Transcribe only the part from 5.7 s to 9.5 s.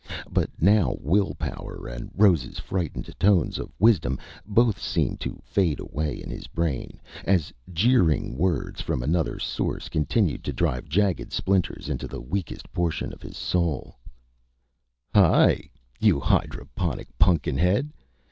away in his brain, as jeering words from another